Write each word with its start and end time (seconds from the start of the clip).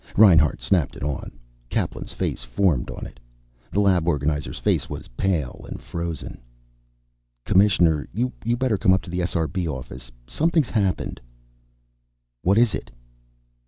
Reinhart 0.17 0.63
snapped 0.63 0.95
it 0.95 1.03
on. 1.03 1.31
Kaplan's 1.69 2.11
face 2.11 2.43
formed 2.43 2.89
on 2.89 3.05
it. 3.05 3.19
The 3.69 3.79
lab 3.81 4.07
organizer's 4.07 4.57
face 4.57 4.89
was 4.89 5.09
pale 5.09 5.63
and 5.69 5.79
frozen. 5.79 6.41
"Commissioner, 7.45 8.07
you 8.11 8.31
better 8.57 8.79
come 8.79 8.93
up 8.93 9.03
to 9.03 9.11
the 9.11 9.19
SRB 9.19 9.67
office. 9.67 10.11
Something's 10.25 10.69
happened." 10.69 11.21
"What 12.41 12.57
is 12.57 12.73
it?" 12.73 12.89